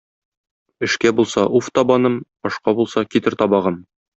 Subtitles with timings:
[0.87, 2.17] Эшкә булса— уф табаным,
[2.51, 3.79] ашка булса— китер табагым.